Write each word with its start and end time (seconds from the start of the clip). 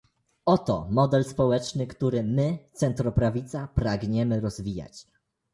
Oto 0.45 0.87
model 0.91 1.23
społeczny, 1.23 1.87
który 1.87 2.23
my, 2.23 2.57
centroprawica 2.73 3.67
pragniemy 3.67 4.39
rozwijać 4.39 5.07